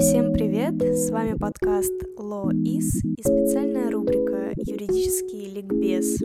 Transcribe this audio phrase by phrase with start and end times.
[0.00, 0.80] Всем привет!
[0.80, 6.22] С вами подкаст Law Is и специальная рубрика «Юридический ликбез».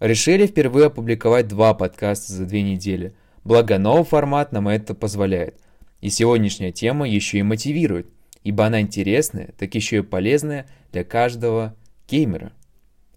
[0.00, 3.14] Решили впервые опубликовать два подкаста за две недели.
[3.42, 5.56] Благо новый формат нам это позволяет.
[6.02, 8.06] И сегодняшняя тема еще и мотивирует,
[8.44, 11.74] ибо она интересная, так еще и полезная для каждого
[12.06, 12.52] геймера.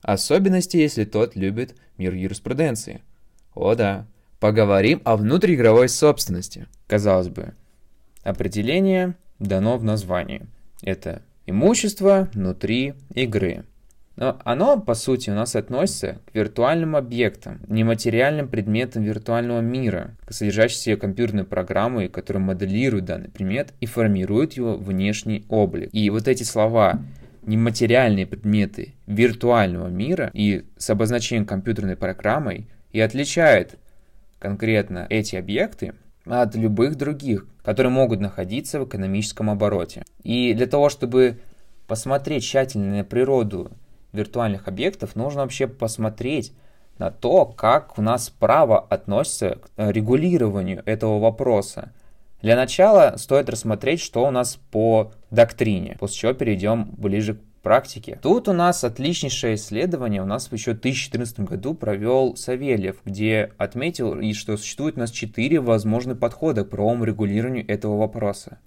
[0.01, 3.01] Особенности, если тот любит мир юриспруденции.
[3.55, 4.05] О да,
[4.39, 6.67] поговорим о внутриигровой собственности.
[6.87, 7.53] Казалось бы,
[8.23, 10.45] определение дано в названии.
[10.83, 13.63] Это имущество внутри игры.
[14.17, 20.95] Но оно, по сути, у нас относится к виртуальным объектам, нематериальным предметам виртуального мира, содержащимся
[20.95, 25.89] в компьютерной программы, которые моделируют данный предмет и формируют его внешний облик.
[25.91, 27.01] И вот эти слова
[27.43, 33.77] нематериальные предметы виртуального мира и с обозначением компьютерной программой и отличает
[34.39, 40.05] конкретно эти объекты от любых других, которые могут находиться в экономическом обороте.
[40.23, 41.41] И для того, чтобы
[41.87, 43.69] посмотреть тщательно на природу
[44.13, 46.53] виртуальных объектов, нужно вообще посмотреть
[46.97, 51.91] на то, как у нас право относится к регулированию этого вопроса.
[52.41, 58.19] Для начала стоит рассмотреть, что у нас по доктрине, после чего перейдем ближе к практике.
[58.21, 64.19] Тут у нас отличнейшее исследование, у нас еще в 2014 году провел Савельев, где отметил,
[64.19, 68.59] и что существует у нас четыре возможных подхода к правовому регулированию этого вопроса.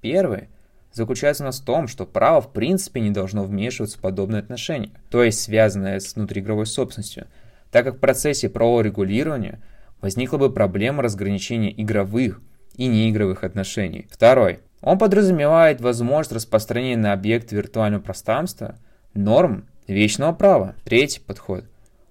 [0.00, 0.48] Первый
[0.92, 4.90] заключается у нас в том, что право в принципе не должно вмешиваться в подобные отношения,
[5.08, 7.28] то есть связанное с внутриигровой собственностью,
[7.70, 9.62] так как в процессе правового регулирования
[10.00, 12.40] возникла бы проблема разграничения игровых
[12.74, 14.08] и неигровых отношений.
[14.10, 14.58] Второй.
[14.82, 18.76] Он подразумевает возможность распространения на объект виртуального пространства
[19.14, 20.74] норм вечного права.
[20.84, 21.64] Третий подход.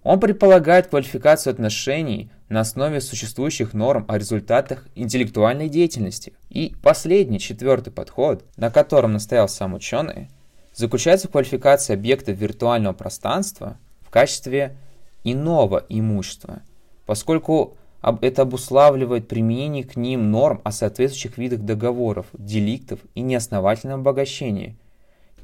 [0.04, 6.34] Он предполагает квалификацию отношений на основе существующих норм о результатах интеллектуальной деятельности.
[6.50, 10.30] И последний, четвертый подход, на котором настоял сам ученый,
[10.74, 14.76] заключается в квалификации объекта виртуального пространства в качестве
[15.24, 16.62] иного имущества,
[17.06, 17.78] поскольку
[18.22, 24.76] это обуславливает применение к ним норм о соответствующих видах договоров, деликтов и неосновательном обогащении.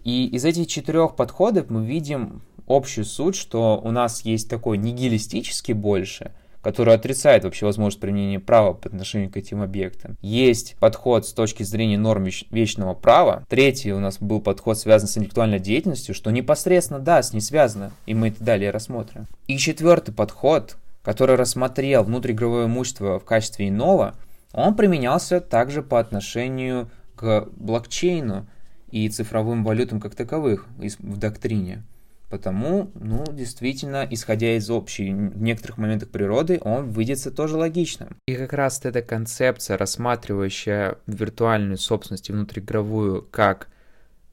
[0.03, 5.73] И из этих четырех подходов мы видим общую суть, что у нас есть такой нигилистический
[5.73, 6.31] больше,
[6.61, 10.17] который отрицает вообще возможность применения права по отношению к этим объектам.
[10.21, 13.45] Есть подход с точки зрения норм вечного права.
[13.47, 17.91] Третий у нас был подход, связан с интеллектуальной деятельностью, что непосредственно, да, с ней связано,
[18.05, 19.27] и мы это далее рассмотрим.
[19.47, 24.15] И четвертый подход, который рассмотрел внутриигровое имущество в качестве иного,
[24.51, 28.45] он применялся также по отношению к блокчейну
[28.91, 31.85] и цифровым валютам как таковых в доктрине.
[32.29, 38.17] Потому, ну, действительно, исходя из общей в некоторых моментах природы, он выйдется тоже логичным.
[38.27, 43.69] И как раз эта концепция, рассматривающая виртуальную собственность и внутриигровую как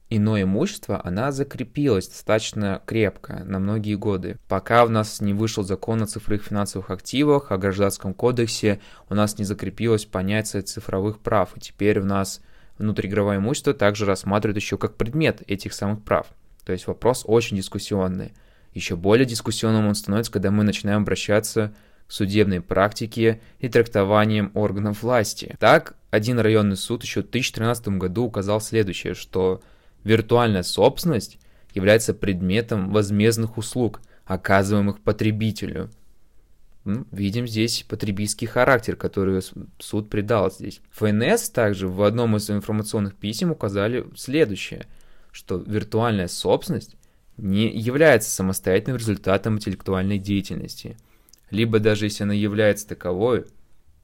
[0.09, 4.37] иное имущество, она закрепилась достаточно крепко на многие годы.
[4.47, 8.79] Пока у нас не вышел закон о цифровых финансовых активах, о гражданском кодексе,
[9.09, 11.55] у нас не закрепилось понятие цифровых прав.
[11.55, 12.41] И теперь у нас
[12.77, 16.27] внутриигровое имущество также рассматривают еще как предмет этих самых прав.
[16.65, 18.33] То есть вопрос очень дискуссионный.
[18.73, 21.73] Еще более дискуссионным он становится, когда мы начинаем обращаться
[22.07, 25.55] к судебной практике и трактованиям органов власти.
[25.59, 29.61] Так, один районный суд еще в 2013 году указал следующее, что
[30.05, 31.39] Виртуальная собственность
[31.73, 35.89] является предметом возмездных услуг, оказываемых потребителю.
[37.11, 39.41] Видим здесь потребительский характер, который
[39.79, 40.79] суд придал здесь.
[40.91, 44.85] ФНС также в одном из информационных писем указали следующее,
[45.31, 46.95] что виртуальная собственность
[47.37, 50.97] не является самостоятельным результатом интеллектуальной деятельности.
[51.49, 53.45] Либо даже если она является таковой,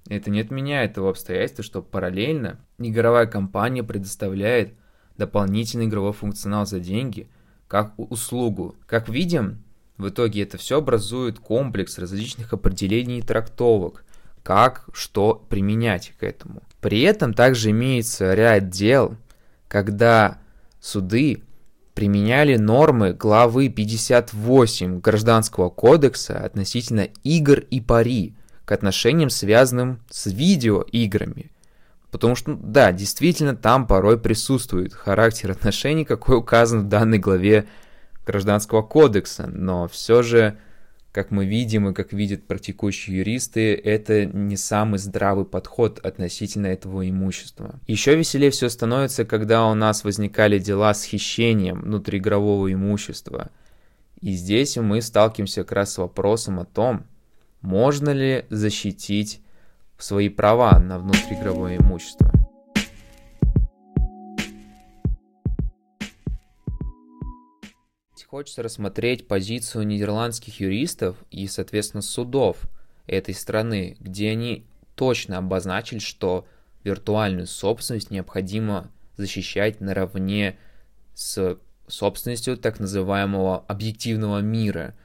[0.07, 4.73] это не отменяет того обстоятельства, что параллельно игровая компания предоставляет
[5.17, 7.29] дополнительный игровой функционал за деньги,
[7.67, 8.75] как услугу.
[8.85, 9.63] Как видим,
[9.97, 14.03] в итоге это все образует комплекс различных определений и трактовок,
[14.43, 16.63] как что применять к этому.
[16.79, 19.15] При этом также имеется ряд дел,
[19.67, 20.39] когда
[20.79, 21.43] суды
[21.93, 28.33] применяли нормы главы 58 Гражданского кодекса относительно игр и пари
[28.65, 31.50] к отношениям, связанным с видеоиграми–
[32.11, 37.65] Потому что, да, действительно, там порой присутствует характер отношений, какой указан в данной главе
[38.25, 40.57] Гражданского кодекса, но все же,
[41.13, 47.09] как мы видим и как видят практикующие юристы, это не самый здравый подход относительно этого
[47.09, 47.79] имущества.
[47.87, 53.49] Еще веселее все становится, когда у нас возникали дела с хищением внутриигрового имущества.
[54.19, 57.05] И здесь мы сталкиваемся как раз с вопросом о том,
[57.61, 59.40] можно ли защитить
[60.03, 62.31] свои права на внутриигровое имущество.
[68.31, 72.61] Хочется рассмотреть позицию нидерландских юристов и, соответственно, судов
[73.05, 74.65] этой страны, где они
[74.95, 76.47] точно обозначили, что
[76.85, 80.57] виртуальную собственность необходимо защищать наравне
[81.13, 81.57] с
[81.87, 84.95] собственностью так называемого объективного мира,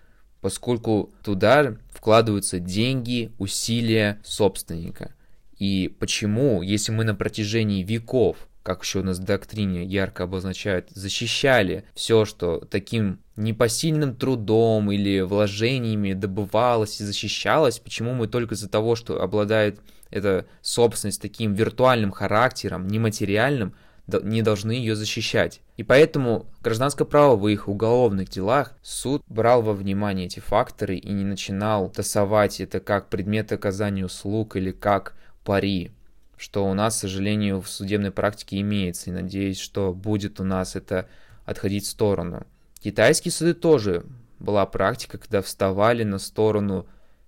[0.41, 5.15] поскольку туда вкладываются деньги, усилия собственника.
[5.59, 10.91] И почему, если мы на протяжении веков, как еще у нас в доктрине ярко обозначают,
[10.91, 18.69] защищали все, что таким непосильным трудом или вложениями добывалось и защищалось, почему мы только из-за
[18.69, 19.81] того, что обладает
[20.11, 23.75] эта собственность таким виртуальным характером, нематериальным,
[24.07, 25.61] не должны ее защищать.
[25.77, 32.61] И поэтому гражданско-правовых уголовных делах суд брал во внимание эти факторы и не начинал тасовать
[32.61, 35.15] это как предмет оказания услуг или как
[35.45, 35.93] пари,
[36.39, 40.77] что у нас, к сожалению, в судебной практике имеется, и надеюсь, что будет у нас
[40.77, 41.09] это
[41.45, 42.47] отходить в сторону.
[42.81, 44.05] Китайские суды тоже
[44.39, 46.87] была практика, когда вставали на сторону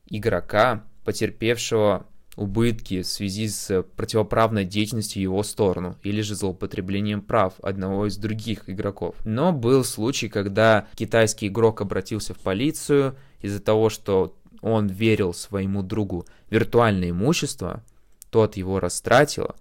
[0.08, 2.06] игрока, потерпевшего
[2.38, 8.70] убытки в связи с противоправной деятельностью его сторону или же злоупотреблением прав одного из других
[8.70, 9.16] игроков.
[9.24, 15.82] Но был случай, когда китайский игрок обратился в полицию из-за того, что он верил своему
[15.82, 17.82] другу виртуальное имущество,
[18.30, 19.56] тот его растратил,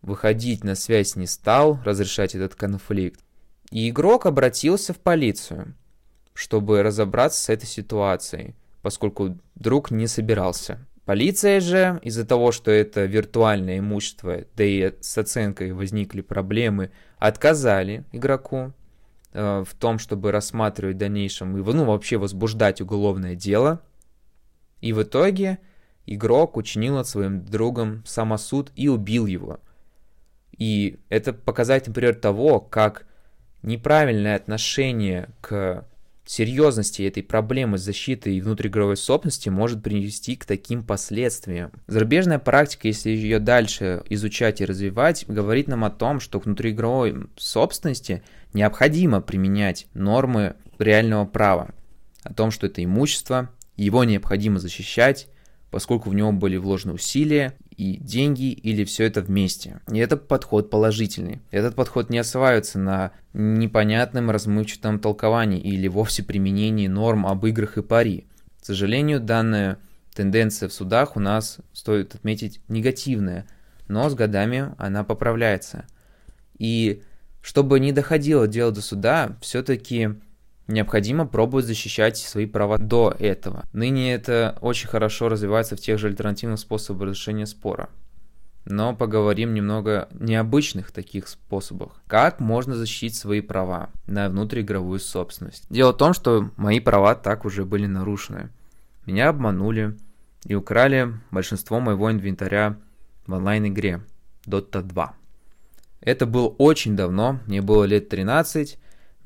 [0.00, 3.20] выходить на связь не стал, разрешать этот конфликт.
[3.70, 5.74] И игрок обратился в полицию,
[6.32, 13.06] чтобы разобраться с этой ситуацией, поскольку друг не собирался Полиция же, из-за того, что это
[13.06, 18.74] виртуальное имущество, да и с оценкой возникли проблемы, отказали игроку
[19.32, 23.80] э, в том, чтобы рассматривать в дальнейшем, ну, вообще возбуждать уголовное дело.
[24.82, 25.60] И в итоге
[26.04, 29.60] игрок учинил над своим другом самосуд и убил его.
[30.58, 33.06] И это показатель, например, того, как
[33.62, 35.86] неправильное отношение к
[36.28, 41.72] серьезности этой проблемы защиты и внутриигровой собственности может привести к таким последствиям.
[41.86, 47.28] Зарубежная практика, если ее дальше изучать и развивать, говорит нам о том, что к внутриигровой
[47.36, 48.22] собственности
[48.52, 51.70] необходимо применять нормы реального права,
[52.22, 55.28] о том, что это имущество, его необходимо защищать,
[55.70, 59.80] поскольку в него были вложены усилия и деньги или все это вместе.
[59.90, 61.40] И это подход положительный.
[61.52, 67.82] Этот подход не осваивается на непонятном размывчатом толковании или вовсе применении норм об играх и
[67.82, 68.26] пари.
[68.60, 69.78] К сожалению, данная
[70.12, 73.46] тенденция в судах у нас, стоит отметить, негативная,
[73.86, 75.86] но с годами она поправляется.
[76.58, 77.04] И
[77.42, 80.16] чтобы не доходило дело до суда, все-таки
[80.68, 83.64] необходимо пробовать защищать свои права до этого.
[83.72, 87.88] Ныне это очень хорошо развивается в тех же альтернативных способах разрешения спора.
[88.64, 92.02] Но поговорим немного необычных таких способах.
[92.06, 95.64] Как можно защитить свои права на внутриигровую собственность?
[95.70, 98.50] Дело в том, что мои права так уже были нарушены.
[99.06, 99.96] Меня обманули
[100.44, 102.76] и украли большинство моего инвентаря
[103.26, 104.02] в онлайн-игре
[104.46, 105.14] Dota 2.
[106.02, 108.78] Это было очень давно, мне было лет 13,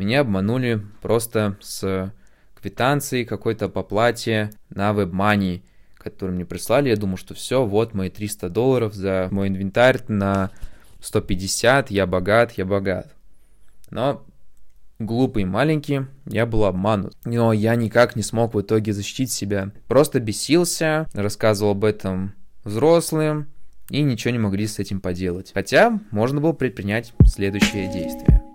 [0.03, 2.13] меня обманули просто с
[2.61, 5.63] квитанцией какой-то по плате на WebMoney,
[5.97, 6.89] который мне прислали.
[6.89, 10.51] Я думал, что все, вот мои 300 долларов за мой инвентарь на
[11.01, 13.15] 150, я богат, я богат.
[13.91, 14.25] Но
[14.99, 17.17] глупый маленький, я был обманут.
[17.25, 19.73] Но я никак не смог в итоге защитить себя.
[19.89, 23.49] Просто бесился, рассказывал об этом взрослым,
[23.91, 25.53] и ничего не могли с этим поделать.
[25.53, 28.52] Хотя можно было предпринять следующее действие.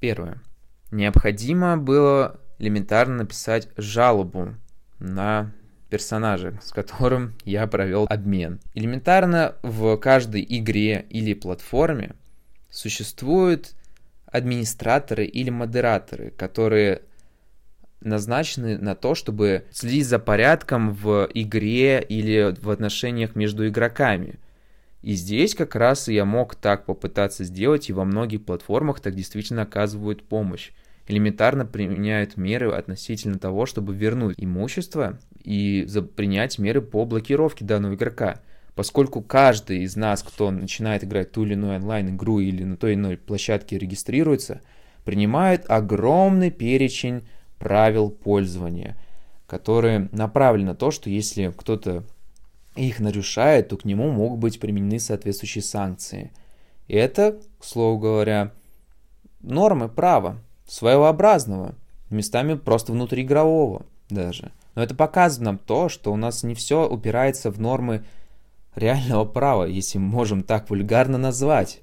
[0.00, 0.40] Первое.
[0.90, 4.54] Необходимо было элементарно написать жалобу
[4.98, 5.52] на
[5.90, 8.60] персонажа, с которым я провел обмен.
[8.74, 12.14] Элементарно в каждой игре или платформе
[12.70, 13.74] существуют
[14.26, 17.02] администраторы или модераторы, которые
[18.00, 24.38] назначены на то, чтобы следить за порядком в игре или в отношениях между игроками–
[25.02, 29.62] и здесь как раз я мог так попытаться сделать, и во многих платформах так действительно
[29.62, 30.72] оказывают помощь.
[31.06, 38.40] Элементарно применяют меры относительно того, чтобы вернуть имущество и принять меры по блокировке данного игрока.
[38.74, 42.98] Поскольку каждый из нас, кто начинает играть ту или иную онлайн-игру или на той или
[42.98, 44.60] иной площадке регистрируется,
[45.04, 47.22] принимает огромный перечень
[47.58, 48.96] правил пользования,
[49.46, 52.04] которые направлены на то, что если кто-то
[52.76, 56.32] их нарушает, то к нему могут быть применены соответствующие санкции.
[56.88, 58.52] И это, к слову говоря,
[59.40, 60.38] нормы права.
[60.66, 61.74] своеобразного,
[62.10, 64.52] местами просто внутриигрового даже.
[64.74, 68.04] Но это показывает нам то, что у нас не все упирается в нормы
[68.76, 71.80] реального права, если можем так вульгарно назвать.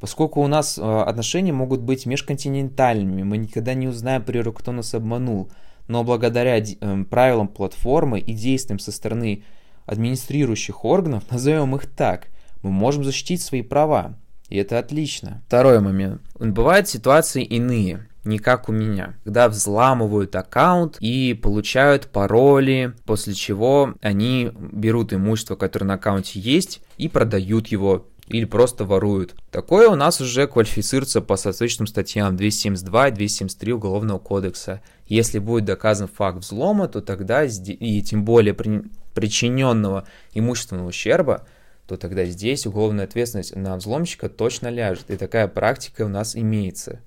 [0.00, 4.94] Поскольку у нас э, отношения могут быть межконтинентальными, мы никогда не узнаем, природу, кто нас
[4.94, 5.50] обманул.
[5.86, 9.44] Но благодаря э, правилам платформы и действиям со стороны
[9.86, 12.28] администрирующих органов, назовем их так,
[12.62, 14.18] мы можем защитить свои права.
[14.48, 15.42] И это отлично.
[15.46, 16.22] Второй момент.
[16.38, 23.94] Бывают ситуации иные не как у меня, когда взламывают аккаунт и получают пароли, после чего
[24.00, 29.34] они берут имущество, которое на аккаунте есть, и продают его или просто воруют.
[29.50, 34.80] Такое у нас уже квалифицируется по соответствующим статьям 272 и 273 Уголовного кодекса.
[35.06, 38.82] Если будет доказан факт взлома, то тогда, и тем более при,
[39.14, 41.46] причиненного имущественного ущерба,
[41.86, 45.10] то тогда здесь уголовная ответственность на взломщика точно ляжет.
[45.10, 47.00] И такая практика у нас имеется.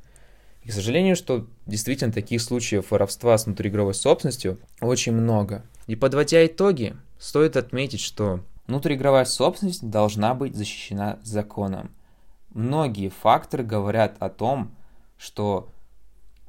[0.63, 5.63] И, к сожалению, что действительно таких случаев воровства с внутриигровой собственностью очень много.
[5.87, 11.91] И подводя итоги, стоит отметить, что внутриигровая собственность должна быть защищена законом.
[12.53, 14.71] Многие факторы говорят о том,
[15.17, 15.69] что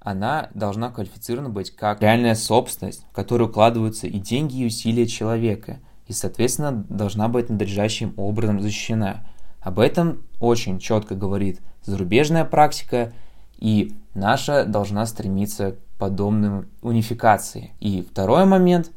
[0.00, 5.80] она должна квалифицирована быть как реальная собственность, в которую укладываются и деньги, и усилия человека,
[6.06, 9.26] и, соответственно, должна быть надлежащим образом защищена.
[9.60, 13.12] Об этом очень четко говорит зарубежная практика–
[13.58, 17.72] и наша должна стремиться к подобным унификации.
[17.80, 18.90] И второй момент,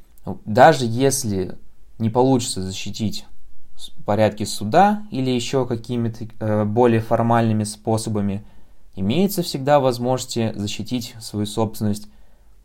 [0.45, 1.57] даже если
[2.01, 3.25] не получится защитить
[4.05, 8.43] порядки суда или еще какими-то э, более формальными способами,
[8.95, 12.07] имеется всегда возможность защитить свою собственность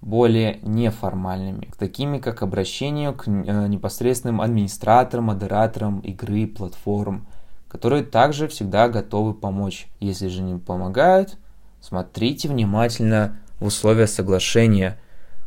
[0.00, 7.26] более неформальными, такими как обращение к э, непосредственным администраторам, модераторам игры, платформ,
[7.68, 9.86] которые также всегда готовы помочь.
[10.00, 11.38] Если же не помогают,
[11.86, 14.98] Смотрите внимательно в условия соглашения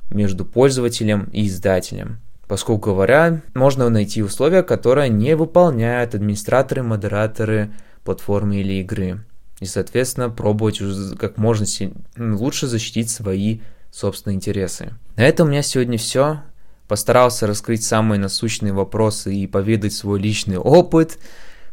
[0.09, 2.19] между пользователем и издателем.
[2.49, 7.71] Поскольку говоря, можно найти условия, которые не выполняют администраторы, модераторы
[8.03, 9.23] платформы или игры.
[9.59, 10.81] И, соответственно, пробовать
[11.19, 11.67] как можно
[12.17, 13.59] лучше защитить свои
[13.91, 14.95] собственные интересы.
[15.15, 16.41] На этом у меня сегодня все.
[16.87, 21.19] Постарался раскрыть самые насущные вопросы и поведать свой личный опыт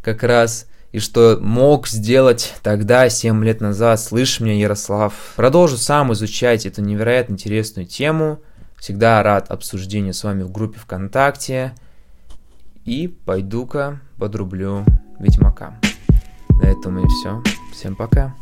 [0.03, 5.13] как раз– и что мог сделать тогда, 7 лет назад, слышь меня, Ярослав.
[5.37, 8.41] Продолжу сам изучать эту невероятно интересную тему.
[8.79, 11.75] Всегда рад обсуждению с вами в группе ВКонтакте.
[12.85, 14.85] И пойду-ка подрублю
[15.19, 15.81] Ведьмака.
[16.51, 17.43] На этом и все.
[17.73, 18.35] Всем пока.